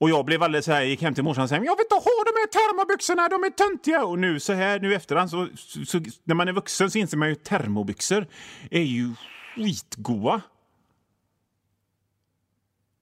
Och 0.00 0.10
jag 0.10 0.24
blev 0.24 0.42
alldeles 0.42 0.64
så 0.64 0.72
här, 0.72 0.82
gick 0.82 1.02
hem 1.02 1.14
till 1.14 1.24
morsan 1.24 1.42
och 1.42 1.48
sa 1.48 1.54
jag 1.54 1.60
vill 1.60 1.70
inte 1.70 1.94
ha 1.94 2.24
de 2.26 2.32
här 2.40 2.46
termobyxorna, 2.46 3.28
de 3.28 3.44
är 3.44 3.50
töntiga. 3.50 4.04
Och 4.04 4.18
nu 4.18 4.40
så 4.40 4.52
här, 4.52 4.80
nu 4.80 4.94
efterhand 4.94 5.30
så, 5.30 5.48
så, 5.56 5.84
så, 5.84 6.00
när 6.24 6.34
man 6.34 6.48
är 6.48 6.52
vuxen 6.52 6.90
så 6.90 6.98
inser 6.98 7.16
man 7.16 7.28
ju 7.28 7.34
att 7.34 7.44
termobyxor 7.44 8.26
är 8.70 8.82
ju 8.82 9.14
skitgoa. 9.54 10.40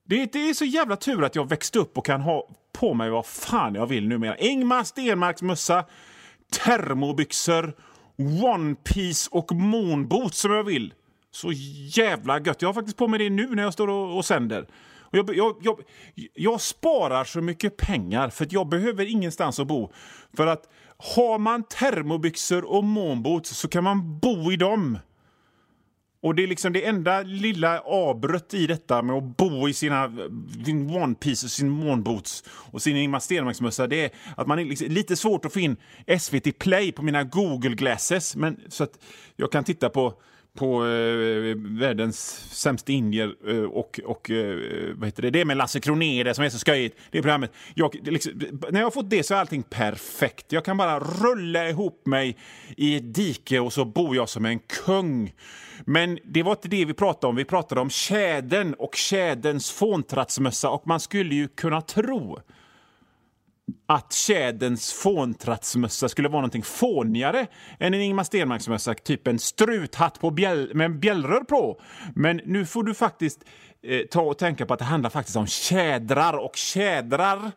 Det, 0.05 0.33
det 0.33 0.49
är 0.49 0.53
så 0.53 0.65
jävla 0.65 0.95
tur 0.95 1.23
att 1.23 1.35
jag 1.35 1.49
växte 1.49 1.79
upp 1.79 1.97
och 1.97 2.05
kan 2.05 2.21
ha 2.21 2.49
på 2.73 2.93
mig 2.93 3.09
vad 3.09 3.25
fan 3.25 3.75
jag 3.75 3.87
vill 3.87 4.07
numera. 4.07 4.37
Ingmar 4.37 4.83
Stenmarks 4.83 5.41
mössa, 5.41 5.85
termobyxor, 6.51 7.73
One 8.43 8.75
Piece 8.75 9.29
och 9.31 9.51
moonboots 9.51 10.39
som 10.39 10.51
jag 10.51 10.63
vill. 10.63 10.93
Så 11.31 11.51
jävla 11.97 12.39
gött. 12.39 12.61
Jag 12.61 12.69
har 12.69 12.73
faktiskt 12.73 12.97
på 12.97 13.07
mig 13.07 13.19
det 13.19 13.29
nu 13.29 13.47
när 13.55 13.63
jag 13.63 13.73
står 13.73 13.87
och, 13.87 14.17
och 14.17 14.25
sänder. 14.25 14.67
Och 15.09 15.17
jag, 15.17 15.35
jag, 15.35 15.55
jag, 15.61 15.79
jag, 16.33 16.61
sparar 16.61 17.23
så 17.23 17.41
mycket 17.41 17.77
pengar 17.77 18.29
för 18.29 18.45
att 18.45 18.51
jag 18.51 18.69
behöver 18.69 19.05
ingenstans 19.05 19.59
att 19.59 19.67
bo. 19.67 19.91
För 20.37 20.47
att 20.47 20.69
har 20.97 21.39
man 21.39 21.63
termobyxor 21.63 22.65
och 22.65 22.83
moonboots 22.83 23.49
så 23.49 23.67
kan 23.67 23.83
man 23.83 24.19
bo 24.19 24.51
i 24.51 24.55
dem. 24.55 24.99
Och 26.21 26.35
det 26.35 26.43
är 26.43 26.47
liksom 26.47 26.73
det 26.73 26.85
enda 26.85 27.21
lilla 27.21 27.79
avbrott 27.79 28.53
i 28.53 28.67
detta 28.67 29.01
med 29.01 29.15
att 29.15 29.37
bo 29.37 29.69
i 29.69 29.73
sina 29.73 30.11
sin 30.65 30.95
One 30.95 31.15
Piece 31.15 31.45
och 31.45 31.51
sin 31.51 31.69
moonboots 31.69 32.43
och 32.49 32.81
sin 32.81 32.97
Ingemar 32.97 33.19
Stenmarksmössa, 33.19 33.87
det 33.87 34.05
är 34.05 34.11
att 34.37 34.47
man 34.47 34.59
är 34.59 34.65
liksom, 34.65 34.87
lite 34.87 35.15
svårt 35.15 35.45
att 35.45 35.53
få 35.53 35.59
in 35.59 35.77
SVT 36.19 36.59
Play 36.59 36.91
på 36.91 37.03
mina 37.03 37.23
Google 37.23 37.75
Glasses. 37.75 38.35
Men, 38.35 38.59
så 38.67 38.83
att 38.83 38.99
jag 39.35 39.51
kan 39.51 39.63
titta 39.63 39.89
på 39.89 40.21
på 40.57 40.85
eh, 40.85 41.55
världens 41.55 42.19
sämsta 42.51 42.91
indier 42.91 43.35
eh, 43.47 43.63
och, 43.63 43.99
och 44.05 44.31
eh, 44.31 44.57
vad 44.95 45.07
heter 45.07 45.21
det? 45.21 45.29
det 45.29 45.45
med 45.45 45.57
Lasse 45.57 45.79
Kronér 45.79 46.23
det 46.23 46.33
som 46.33 46.43
är 46.43 46.49
så 46.49 46.59
skojigt. 46.59 46.97
Det 47.11 47.21
programmet. 47.21 47.51
Jag, 47.73 47.99
liksom, 48.03 48.31
när 48.71 48.79
jag 48.79 48.85
har 48.85 48.91
fått 48.91 49.09
det 49.09 49.23
så 49.23 49.33
är 49.33 49.39
allting 49.39 49.63
perfekt. 49.63 50.51
Jag 50.51 50.65
kan 50.65 50.77
bara 50.77 50.99
rulla 50.99 51.69
ihop 51.69 52.05
mig 52.05 52.37
i 52.77 52.95
ett 52.95 53.13
dike 53.13 53.59
och 53.59 53.73
så 53.73 53.85
bor 53.85 54.15
jag 54.15 54.29
som 54.29 54.45
en 54.45 54.59
kung. 54.59 55.33
Men 55.85 56.19
det 56.23 56.43
var 56.43 56.51
inte 56.51 56.67
det 56.67 56.85
vi 56.85 56.93
pratade 56.93 57.29
om. 57.29 57.35
Vi 57.35 57.45
pratade 57.45 57.81
om 57.81 57.89
tjädern 57.89 58.73
och 58.73 58.95
tjäderns 58.95 59.71
fåntrattsmössa 59.71 60.69
och 60.69 60.87
man 60.87 60.99
skulle 60.99 61.35
ju 61.35 61.47
kunna 61.47 61.81
tro 61.81 62.39
att 63.89 64.13
tjäderns 64.13 64.93
fåntrattsmössa 64.93 66.09
skulle 66.09 66.29
vara 66.29 66.41
någonting 66.41 66.63
fånigare 66.63 67.47
än 67.79 67.93
en 67.93 68.01
Ingmar 68.01 68.23
Stenmarksmössa, 68.23 68.93
typ 68.93 69.27
en 69.27 69.39
struthatt 69.39 70.19
på 70.19 70.31
bjäll 70.31 70.71
med 70.73 70.85
en 70.85 70.99
bjällrör 70.99 71.41
på. 71.41 71.81
Men 72.15 72.41
nu 72.45 72.65
får 72.65 72.83
du 72.83 72.93
faktiskt 72.93 73.43
eh, 73.83 74.01
ta 74.01 74.21
och 74.21 74.37
tänka 74.37 74.65
på 74.65 74.73
att 74.73 74.79
det 74.79 74.85
handlar 74.85 75.09
faktiskt 75.09 75.37
om 75.37 75.47
tjädrar 75.47 76.37
och 76.37 76.55
tjädrar 76.55 77.51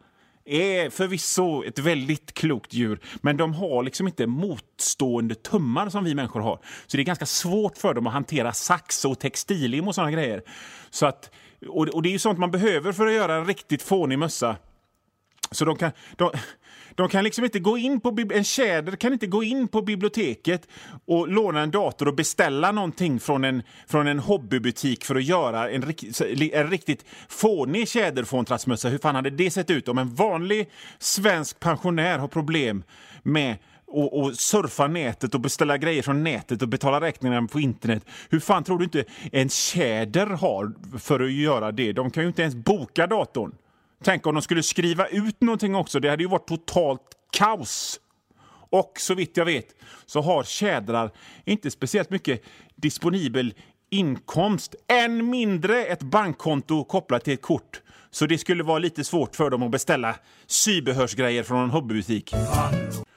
är 0.44 0.90
förvisso 0.90 1.64
ett 1.64 1.78
väldigt 1.78 2.34
klokt 2.34 2.72
djur, 2.72 3.00
men 3.22 3.36
de 3.36 3.54
har 3.54 3.82
liksom 3.82 4.06
inte 4.06 4.26
motstående 4.26 5.34
tummar 5.34 5.88
som 5.88 6.04
vi 6.04 6.14
människor 6.14 6.40
har. 6.40 6.58
Så 6.86 6.96
det 6.96 7.02
är 7.02 7.04
ganska 7.04 7.26
svårt 7.26 7.78
för 7.78 7.94
dem 7.94 8.06
att 8.06 8.12
hantera 8.12 8.52
sax 8.52 9.04
och 9.04 9.18
textilim 9.18 9.88
och 9.88 9.94
sådana 9.94 10.10
grejer. 10.10 10.42
Så 10.90 11.06
att, 11.06 11.30
och, 11.68 11.88
och 11.88 12.02
det 12.02 12.08
är 12.08 12.12
ju 12.12 12.18
sånt 12.18 12.38
man 12.38 12.50
behöver 12.50 12.92
för 12.92 13.06
att 13.06 13.12
göra 13.12 13.34
en 13.34 13.46
riktigt 13.46 13.82
fånig 13.82 14.18
mössa. 14.18 14.56
Så 15.52 15.64
de 15.64 15.76
kan, 15.76 15.92
de, 16.16 16.30
de 16.94 17.08
kan 17.08 17.24
liksom 17.24 17.44
inte 17.44 17.58
gå 17.58 17.78
in 17.78 18.00
på, 18.00 18.16
en 18.34 18.44
tjäder 18.44 18.96
kan 18.96 19.12
inte 19.12 19.26
gå 19.26 19.42
in 19.42 19.68
på 19.68 19.82
biblioteket 19.82 20.68
och 21.06 21.28
låna 21.28 21.60
en 21.60 21.70
dator 21.70 22.08
och 22.08 22.14
beställa 22.14 22.72
någonting 22.72 23.20
från 23.20 23.44
en, 23.44 23.62
från 23.86 24.06
en 24.06 24.18
hobbybutik 24.18 25.04
för 25.04 25.14
att 25.14 25.24
göra 25.24 25.70
en, 25.70 25.94
en 26.52 26.70
riktigt 26.70 27.04
fånig 27.28 27.88
tjäderfåntrattsmössa. 27.88 28.88
Hur 28.88 28.98
fan 28.98 29.14
hade 29.14 29.30
det 29.30 29.50
sett 29.50 29.70
ut 29.70 29.88
om 29.88 29.98
en 29.98 30.14
vanlig 30.14 30.70
svensk 30.98 31.60
pensionär 31.60 32.18
har 32.18 32.28
problem 32.28 32.82
med 33.22 33.56
och, 33.86 34.20
och, 34.20 34.34
surfa 34.34 34.86
nätet 34.86 35.34
och 35.34 35.40
beställa 35.40 35.78
grejer 35.78 36.02
från 36.02 36.24
nätet 36.24 36.62
och 36.62 36.68
betala 36.68 37.00
räkningarna 37.00 37.48
på 37.48 37.60
internet. 37.60 38.04
Hur 38.30 38.40
fan 38.40 38.64
tror 38.64 38.78
du 38.78 38.84
inte 38.84 39.04
en 39.32 39.48
tjäder 39.48 40.26
har 40.26 40.72
för 40.98 41.20
att 41.20 41.32
göra 41.32 41.72
det? 41.72 41.92
De 41.92 42.10
kan 42.10 42.22
ju 42.22 42.28
inte 42.28 42.42
ens 42.42 42.54
boka 42.54 43.06
datorn. 43.06 43.52
Tänk 44.04 44.26
om 44.26 44.34
de 44.34 44.42
skulle 44.42 44.62
skriva 44.62 45.06
ut 45.06 45.40
någonting 45.40 45.74
också. 45.74 46.00
Det 46.00 46.10
hade 46.10 46.22
ju 46.22 46.28
varit 46.28 46.46
totalt 46.46 47.02
kaos. 47.32 48.00
Och 48.70 48.92
så 48.98 49.14
vitt 49.14 49.36
jag 49.36 49.44
vet 49.44 49.66
så 50.06 50.20
har 50.20 50.44
tjädrar 50.44 51.10
inte 51.44 51.70
speciellt 51.70 52.10
mycket 52.10 52.42
disponibel 52.76 53.54
inkomst. 53.90 54.74
Än 54.88 55.30
mindre 55.30 55.84
ett 55.84 56.02
bankkonto 56.02 56.84
kopplat 56.84 57.24
till 57.24 57.34
ett 57.34 57.42
kort. 57.42 57.82
Så 58.10 58.26
det 58.26 58.38
skulle 58.38 58.62
vara 58.62 58.78
lite 58.78 59.04
svårt 59.04 59.36
för 59.36 59.50
dem 59.50 59.62
att 59.62 59.70
beställa 59.70 60.16
sybehörsgrejer 60.46 61.42
från 61.42 61.64
en 61.64 61.70
hobbybutik. 61.70 62.34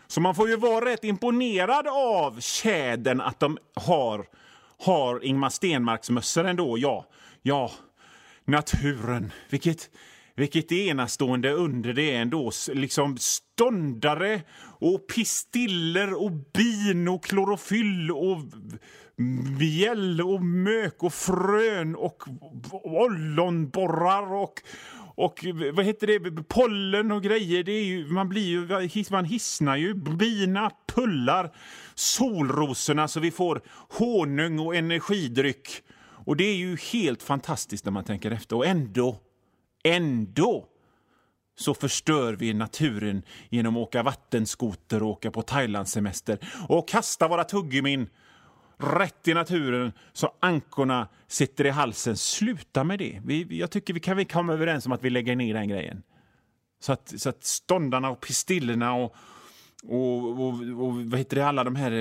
Så 0.08 0.22
man 0.22 0.36
får 0.36 0.50
ju 0.50 0.56
vara 0.56 0.86
rätt 0.86 1.04
imponerad 1.04 1.88
av 1.88 2.40
tjädern 2.40 3.22
att 3.22 3.40
de 3.40 3.58
har, 3.76 4.26
har 4.86 5.24
Ingmar 5.24 5.50
Stenmarks-mössor 5.50 6.46
ändå. 6.46 6.78
Ja, 6.78 7.06
ja, 7.42 7.72
naturen. 8.46 9.32
Vilket 9.50 9.90
vilket 10.36 10.72
enastående 10.72 11.52
under 11.52 11.94
det 11.94 12.16
är 12.16 12.22
ändå. 12.22 12.52
Liksom 12.74 13.18
ståndare 13.18 14.42
och 14.64 15.08
pistiller 15.08 16.24
och 16.24 16.32
bin 16.32 17.08
och 17.08 17.24
klorofyll 17.24 18.12
och 18.12 18.38
mjäll 19.60 20.22
och 20.22 20.44
mök 20.44 21.04
och 21.04 21.14
frön 21.14 21.96
och 21.96 22.24
ollonborrar 22.84 24.34
och 24.34 24.62
och 25.16 25.46
vad 25.74 25.86
heter 25.86 26.08
det, 26.08 26.44
pollen 26.44 27.12
och 27.12 27.24
grejer. 27.24 27.64
Det 27.64 27.72
är 27.72 27.84
ju, 27.84 28.08
man, 28.08 28.30
blir 28.30 28.42
ju, 28.42 29.04
man 29.12 29.26
hissnar 29.26 29.76
ju. 29.76 29.94
Bina 29.94 30.72
pullar 30.96 31.56
solrosorna 31.96 33.08
så 33.08 33.20
vi 33.20 33.32
får 33.32 33.62
honung 33.90 34.60
och 34.60 34.76
energidryck. 34.76 35.68
Och 36.26 36.36
det 36.36 36.44
är 36.44 36.56
ju 36.56 36.78
helt 36.92 37.24
fantastiskt 37.24 37.86
när 37.86 37.92
man 37.92 38.04
tänker 38.04 38.32
efter. 38.32 38.56
Och 38.56 38.66
ändå 38.66 39.20
Ändå 39.84 40.68
så 41.56 41.74
förstör 41.74 42.34
vi 42.34 42.54
naturen 42.54 43.24
genom 43.50 43.78
att 43.78 43.82
åka 43.82 44.04
vattenskoter 44.04 45.04
och 45.04 45.10
åka 45.10 45.32
på 45.32 45.42
Thailandssemester 45.42 46.40
och 46.68 46.88
kasta 46.88 47.28
våra 47.28 47.44
tuggummin 47.44 48.10
rätt 48.78 49.28
i 49.28 49.34
naturen 49.34 49.92
så 50.14 50.34
ankorna 50.40 51.08
sitter 51.28 51.66
i 51.66 51.70
halsen. 51.70 52.18
Sluta 52.18 52.84
med 52.84 53.00
det. 53.00 53.22
Vi, 53.26 53.60
jag 53.60 53.72
tycker 53.72 53.94
vi 53.94 54.00
kan 54.00 54.18
vi 54.18 54.26
komma 54.26 54.54
överens 54.54 54.86
om 54.86 54.92
att 54.92 55.04
vi 55.04 55.10
lägger 55.10 55.36
ner 55.36 55.54
den 55.54 55.68
grejen. 55.68 56.04
Så 56.80 56.94
att, 56.94 57.14
så 57.22 57.30
att 57.30 57.44
ståndarna 57.44 58.10
och 58.10 58.22
pistillerna 58.22 58.94
och, 58.94 59.16
och, 59.88 60.30
och, 60.30 60.54
och 60.86 61.06
vad 61.06 61.18
heter 61.18 61.36
det, 61.36 61.48
alla 61.48 61.64
de 61.64 61.76
här 61.76 61.92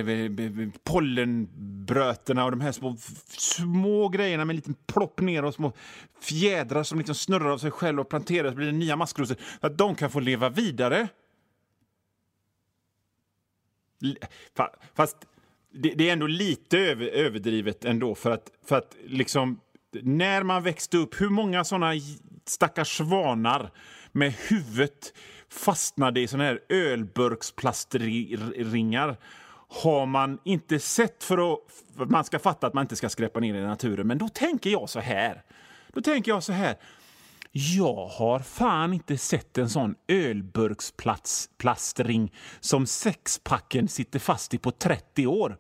pollenbrötena 0.85 1.73
pollenbröterna 1.87 2.45
och 2.45 2.51
de 2.51 2.61
här 2.61 2.73
små, 2.73 2.97
små 3.29 4.09
grejerna 4.09 4.45
med 4.45 4.53
en 4.53 4.57
liten 4.57 4.77
plopp 4.87 5.21
ner 5.21 5.45
och 5.45 5.55
små 5.55 5.73
fjädrar 6.21 6.83
som 6.83 6.99
liksom 6.99 7.15
snurrar 7.15 7.51
av 7.51 7.59
sig 7.59 7.71
själv 7.71 8.01
och 8.01 8.09
planteras 8.09 8.55
blir 8.55 8.67
det 8.67 8.73
nya 8.73 8.97
maskrosor. 8.97 9.37
Så 9.61 9.67
att 9.67 9.79
de 9.79 9.95
kan 9.95 10.11
få 10.11 10.21
leva 10.21 10.49
vidare. 10.49 11.09
Fast 14.95 15.17
det, 15.73 15.95
det 15.95 16.09
är 16.09 16.13
ändå 16.13 16.27
lite 16.27 16.79
över, 16.79 17.07
överdrivet 17.07 17.85
ändå 17.85 18.15
för 18.15 18.31
att, 18.31 18.51
för 18.65 18.77
att 18.77 18.97
liksom 19.07 19.61
när 19.93 20.43
man 20.43 20.63
växte 20.63 20.97
upp, 20.97 21.21
hur 21.21 21.29
många 21.29 21.65
såna 21.65 21.93
stackars 22.47 22.97
svanar 22.97 23.71
med 24.13 24.35
huvudet 24.49 25.15
fastnade 25.53 26.21
i 26.21 26.27
såna 26.27 26.45
här 26.45 26.61
ölburksplastringar 26.69 29.17
har 29.69 30.07
man 30.07 30.39
inte 30.45 30.79
sett 30.79 31.25
för 31.25 31.53
att 31.53 31.59
för 31.97 32.07
man 32.07 32.25
ska 32.25 32.39
fatta 32.39 32.67
att 32.67 32.75
man 32.75 32.83
inte 32.83 32.97
ska 32.97 33.09
skräpa 33.09 33.41
ner 33.41 33.55
i 33.55 33.61
naturen. 33.61 34.07
Men 34.07 34.19
då 34.19 34.29
tänker 34.29 34.71
jag 34.71 34.89
så 34.89 35.01
här. 35.01 35.43
Då 35.93 36.01
tänker 36.01 36.33
jag 36.33 36.43
så 36.43 36.53
här. 36.53 36.77
Jag 37.53 38.07
har 38.07 38.39
fan 38.39 38.93
inte 38.93 39.19
sett 39.19 39.59
en 39.59 39.71
sån 39.71 39.95
ölburksplastring 40.09 42.33
som 42.61 42.87
sexpacken 42.87 43.89
sitter 43.89 44.19
fast 44.19 44.55
i 44.55 44.59
på 44.59 44.71
30 44.71 45.27
år. 45.27 45.57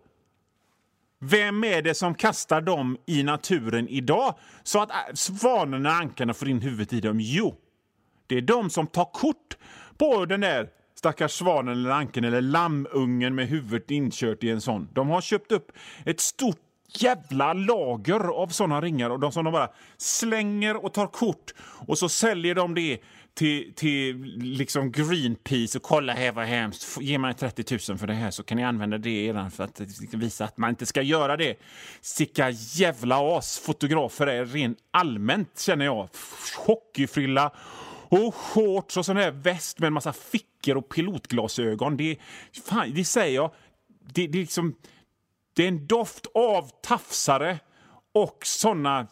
Vem 1.19 1.65
är 1.65 1.83
det 1.83 1.95
som 1.95 2.15
kastar 2.15 2.61
dem 2.61 2.99
i 3.07 3.23
naturen 3.23 3.89
idag 3.89 4.35
så 4.63 4.83
att 4.83 4.91
äh, 4.91 4.97
svanorna 5.15 5.89
och 5.89 5.95
ankarna 5.95 6.35
får 6.35 6.49
in 6.49 6.61
huvudet 6.61 6.93
i 6.93 7.01
dem? 7.01 7.21
Jo, 7.21 7.55
det 8.27 8.37
är 8.37 8.43
de 8.43 8.71
som 8.71 8.87
tar 8.87 9.13
kort 9.13 9.57
på 9.99 10.25
den 10.25 10.41
där 10.41 10.69
stackars 10.95 11.33
svanen 11.33 11.73
eller 11.73 11.91
anken 11.91 12.25
eller 12.25 12.41
lammungen 12.41 13.35
med 13.35 13.49
huvudet 13.49 13.91
inkört 13.91 14.45
i 14.45 14.51
en 14.51 14.61
sån. 14.61 14.89
De 14.93 15.09
har 15.09 15.21
köpt 15.21 15.53
upp 15.53 15.73
ett 16.05 16.21
stort 16.21 16.59
jävla 16.99 17.53
lager 17.53 18.21
av 18.21 18.49
såna 18.49 18.81
ringar 18.81 19.11
och 19.11 19.21
de 19.21 19.33
som 19.33 19.45
de 19.45 19.53
bara 19.53 19.69
slänger 19.97 20.85
och 20.85 20.93
tar 20.93 21.07
kort 21.07 21.55
och 21.87 21.99
så 21.99 22.09
säljer 22.09 22.55
de 22.55 22.75
det 22.75 22.99
till, 23.35 23.73
till 23.75 24.17
liksom 24.37 24.93
Greenpeace 24.93 25.79
och 25.79 25.83
kolla 25.83 26.13
här 26.13 26.33
vad 26.33 26.45
hemskt. 26.45 27.01
Ge 27.01 27.19
mig 27.19 27.35
30 27.35 27.79
000 27.89 27.99
för 27.99 28.07
det 28.07 28.15
här 28.15 28.31
så 28.31 28.43
kan 28.43 28.57
ni 28.57 28.65
använda 28.65 28.99
det 28.99 29.29
redan 29.29 29.51
för 29.51 29.65
att 29.65 29.81
visa 30.13 30.45
att 30.45 30.59
man 30.59 30.71
inte 30.71 30.87
ska 30.87 31.03
göra 31.03 31.37
det. 31.37 31.55
Sicka 32.01 32.51
jävla 32.51 33.39
as 33.39 33.59
fotografer 33.59 34.27
är 34.27 34.45
rent 34.45 34.79
allmänt 34.91 35.59
känner 35.59 35.85
jag. 35.85 36.09
Hockeyfrilla 36.67 37.53
och 38.12 38.35
shorts 38.35 38.97
och 38.97 39.07
sån 39.07 39.16
här 39.16 39.31
väst 39.31 39.78
med 39.78 39.87
en 39.87 39.92
massa 39.92 40.12
fickor 40.12 40.76
och 40.76 40.88
pilotglasögon. 40.88 41.97
Det, 41.97 42.16
fan, 42.64 42.92
det 42.95 43.04
säger 43.04 43.35
jag. 43.35 43.50
Det, 44.14 44.26
det, 44.26 44.38
är 44.38 44.40
liksom, 44.40 44.75
det 45.57 45.64
är 45.64 45.69
en 45.69 45.87
doft 45.87 46.26
av 46.35 46.71
tafsare 46.83 47.59
och 48.14 48.38
såna 48.45 49.07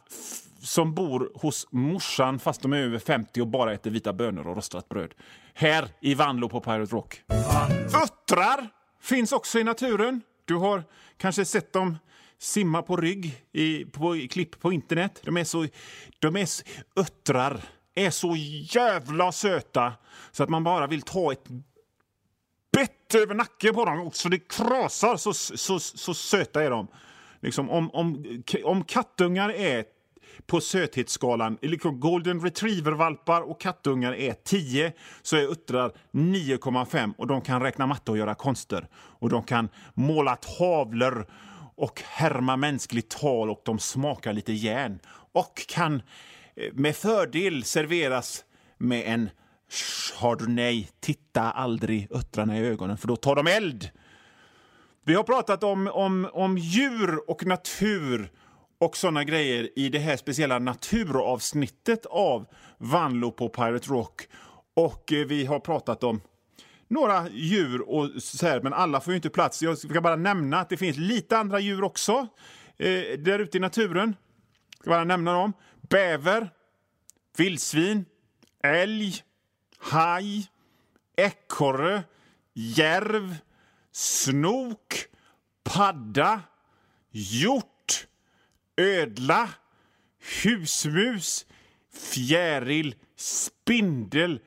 som 0.60 0.94
bor 0.94 1.32
hos 1.34 1.66
morsan 1.70 2.38
fast 2.38 2.62
de 2.62 2.72
är 2.72 2.76
över 2.76 2.98
50 2.98 3.40
och 3.40 3.46
bara 3.46 3.72
äter 3.72 3.90
vita 3.90 4.12
bönor 4.12 4.46
och 4.46 4.56
rostat 4.56 4.88
bröd. 4.88 5.14
Här 5.54 5.88
i 6.00 6.14
Vanlo 6.14 6.48
på 6.48 6.60
Pirate 6.60 6.94
Rock. 6.94 7.22
Uttrar 8.04 8.68
finns 9.02 9.32
också 9.32 9.58
i 9.58 9.64
naturen. 9.64 10.20
Du 10.44 10.54
har 10.54 10.84
kanske 11.16 11.44
sett 11.44 11.72
dem 11.72 11.98
simma 12.38 12.82
på 12.82 12.96
rygg 12.96 13.44
i, 13.52 13.84
på, 13.84 14.16
i 14.16 14.28
klipp 14.28 14.60
på 14.60 14.72
internet. 14.72 15.20
De 15.24 15.36
är 15.36 15.44
så... 15.44 15.66
De 16.18 16.36
är, 16.36 16.48
uttrar 17.00 17.60
är 18.06 18.10
så 18.10 18.36
jävla 18.74 19.32
söta 19.32 19.92
så 20.30 20.42
att 20.42 20.48
man 20.48 20.64
bara 20.64 20.86
vill 20.86 21.02
ta 21.02 21.32
ett 21.32 21.44
bett 22.72 23.14
över 23.14 23.34
nacken 23.34 23.74
på 23.74 23.84
dem 23.84 24.10
så 24.12 24.28
det 24.28 24.38
krasar. 24.38 25.16
Så, 25.16 25.32
så, 25.34 25.80
så 25.80 26.14
söta 26.14 26.64
är 26.64 26.70
de. 26.70 26.88
Liksom 27.40 27.70
om, 27.70 27.90
om, 27.90 28.24
om 28.64 28.84
kattungar 28.84 29.52
är 29.52 29.84
på 30.46 30.60
söthetsskalan. 30.60 31.58
Liksom 31.62 32.00
golden 32.00 32.40
retriever-valpar 32.40 33.40
och 33.40 33.60
kattungar 33.60 34.14
är 34.14 34.32
10 34.32 34.92
så 35.22 35.36
är 35.36 35.42
uttrar 35.42 35.92
9,5 36.12 37.14
och 37.18 37.26
de 37.26 37.40
kan 37.40 37.62
räkna 37.62 37.86
matte 37.86 38.10
och 38.10 38.18
göra 38.18 38.34
konster. 38.34 38.88
Och 38.94 39.28
de 39.28 39.42
kan 39.42 39.68
måla 39.94 40.36
tavlor 40.36 41.26
och 41.76 42.02
härma 42.06 42.56
mänskligt 42.56 43.10
tal 43.10 43.50
och 43.50 43.62
de 43.64 43.78
smakar 43.78 44.32
lite 44.32 44.52
järn. 44.52 44.98
Och 45.32 45.66
kan 45.68 46.02
med 46.72 46.96
fördel 46.96 47.64
serveras 47.64 48.44
med 48.78 49.02
en 49.06 49.30
chardonnay. 50.14 50.86
Titta 51.00 51.42
aldrig 51.42 52.08
öttrarna 52.10 52.58
i 52.58 52.66
ögonen 52.66 52.98
för 52.98 53.08
då 53.08 53.16
tar 53.16 53.36
de 53.36 53.46
eld. 53.46 53.88
Vi 55.04 55.14
har 55.14 55.22
pratat 55.22 55.64
om, 55.64 55.88
om, 55.88 56.28
om 56.32 56.58
djur 56.58 57.30
och 57.30 57.46
natur 57.46 58.30
och 58.80 58.96
såna 58.96 59.24
grejer 59.24 59.78
i 59.78 59.88
det 59.88 59.98
här 59.98 60.16
speciella 60.16 60.58
naturavsnittet 60.58 62.06
av 62.06 62.46
Vanlo 62.78 63.30
på 63.30 63.48
Pirate 63.48 63.88
Rock. 63.88 64.28
Och 64.74 65.12
eh, 65.12 65.26
vi 65.26 65.44
har 65.44 65.60
pratat 65.60 66.04
om 66.04 66.20
några 66.88 67.28
djur, 67.28 67.80
och 67.90 68.22
så 68.22 68.46
här, 68.46 68.60
men 68.60 68.72
alla 68.72 69.00
får 69.00 69.12
ju 69.12 69.16
inte 69.16 69.30
plats. 69.30 69.62
Jag 69.62 69.78
ska 69.78 70.00
bara 70.00 70.16
nämna 70.16 70.60
att 70.60 70.68
det 70.68 70.76
finns 70.76 70.96
lite 70.96 71.38
andra 71.38 71.60
djur 71.60 71.84
också 71.84 72.26
eh, 72.78 73.18
där 73.18 73.38
ute 73.38 73.56
i 73.56 73.60
naturen. 73.60 74.16
Jag 74.76 74.80
ska 74.80 74.90
bara 74.90 75.04
nämna 75.04 75.32
dem. 75.32 75.52
Bäver, 75.90 76.50
vildsvin, 77.38 78.04
älg, 78.64 79.22
haj, 79.90 80.46
ekorre, 81.18 82.04
järv, 82.54 83.34
snok, 83.92 85.08
padda, 85.64 86.42
hjort 87.10 87.70
ödla, 88.80 89.48
husmus, 90.20 91.46
fjäril, 91.90 92.94
spindel, 93.16 94.40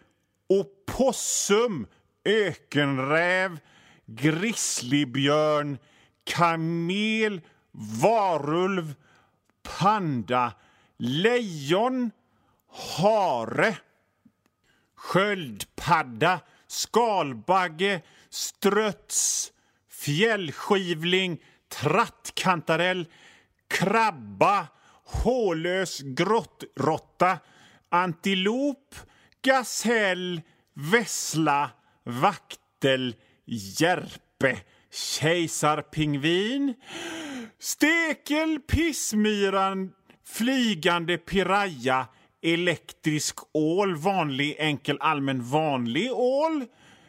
opossum, 0.49 1.87
ökenräv, 2.25 3.59
grizzlybjörn, 4.05 5.77
kamel, 6.25 7.41
varulv, 7.73 8.95
panda, 9.63 10.53
lejon, 10.99 12.11
hare, 12.97 13.71
sköldpadda, 14.95 16.39
skalbagge, 16.67 18.01
ströts, 18.29 19.51
fjällskivling, 19.89 21.37
trattkantarell, 21.69 23.05
krabba, 23.67 24.67
hålös 25.23 25.99
grottrotta, 26.17 27.37
antilop, 27.89 28.95
gasell, 29.43 30.41
vessla, 30.73 31.71
vaktel, 32.03 33.13
järpe, 33.45 34.55
kejsarpingvin, 34.93 36.73
stekel, 37.59 38.59
pissmyran, 38.67 39.91
flygande 40.25 41.17
piraya, 41.17 42.07
elektrisk 42.41 43.39
ål, 43.53 43.95
vanlig, 43.95 44.55
enkel, 44.59 44.97
allmän, 44.99 45.43
vanlig 45.43 46.11
ål, 46.11 46.65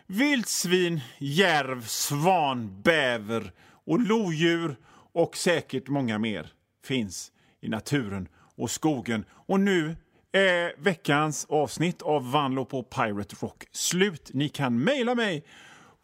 vildsvin, 0.06 1.00
järv, 1.18 1.82
svan, 1.82 2.82
bäver 2.82 3.52
och 3.86 4.00
lodjur 4.00 4.76
och 5.12 5.36
säkert 5.36 5.88
många 5.88 6.18
mer 6.18 6.52
finns 6.84 7.32
i 7.60 7.68
naturen 7.68 8.28
och 8.56 8.70
skogen. 8.70 9.24
Och 9.30 9.60
nu 9.60 9.96
är 10.32 10.82
veckans 10.82 11.46
avsnitt 11.48 12.02
av 12.02 12.30
Vanlo 12.30 12.64
på 12.64 12.82
Pirate 12.82 13.36
Rock 13.40 13.64
slut. 13.72 14.30
Ni 14.34 14.48
kan 14.48 14.84
mejla 14.84 15.14
mig 15.14 15.44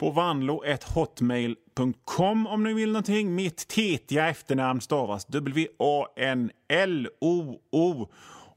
på 0.01 0.11
wanlo1hotmail.com, 0.11 2.47
om 2.47 2.63
ni 2.63 2.73
vill 2.73 2.91
någonting. 2.91 3.35
Mitt 3.35 3.67
tetiga 3.67 4.29
efternamn 4.29 4.81
stavas 4.81 5.25
W-A-N-L-O-O. 5.25 6.49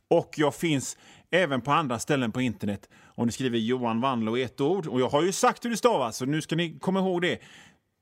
Och 0.09 0.35
jag 0.37 0.55
finns 0.55 0.97
även 1.31 1.61
på 1.61 1.73
andra 1.73 1.99
ställen 1.99 2.33
på 2.33 2.41
internet 2.41 2.89
om 3.05 3.27
ni 3.27 3.33
skriver 3.33 3.59
Johan 3.59 4.01
Vanlo 4.01 4.37
i 4.37 4.43
ett 4.43 4.61
ord. 4.61 4.87
Och 4.87 5.01
jag 5.01 5.09
har 5.09 5.23
ju 5.23 5.33
sagt 5.33 5.65
hur 5.65 5.71
det 5.71 5.77
stavas, 5.77 6.17
så 6.17 6.25
nu 6.25 6.43
ska 6.43 6.57
ni 6.57 6.79
komma 6.79 7.01
ihåg 7.01 7.23
det. 7.23 7.39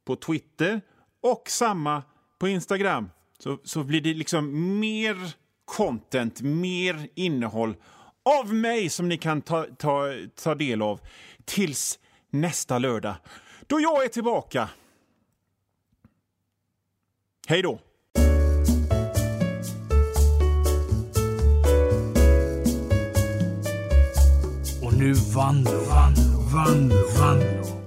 På 0.04 0.16
Twitter 0.16 0.80
och 1.22 1.42
samma 1.46 2.02
på 2.38 2.48
Instagram 2.48 3.10
så, 3.38 3.58
så 3.64 3.84
blir 3.84 4.00
det 4.00 4.14
liksom 4.14 4.78
mer 4.80 5.16
content, 5.64 6.40
mer 6.40 7.08
innehåll 7.14 7.74
av 8.40 8.54
mig 8.54 8.88
som 8.88 9.08
ni 9.08 9.18
kan 9.18 9.42
ta, 9.42 9.66
ta, 9.78 10.12
ta 10.42 10.54
del 10.54 10.82
av 10.82 11.00
tills 11.44 11.98
nästa 12.32 12.78
lördag 12.78 13.14
då 13.66 13.80
jag 13.80 14.04
är 14.04 14.08
tillbaka. 14.08 14.68
Hej 17.48 17.62
då! 17.62 17.78
Och 24.82 24.92
nu 24.98 25.12
Vanlo, 25.12 25.70
Vanlo, 25.70 26.40
Vanlo, 26.54 27.08
Vanlo. 27.18 27.81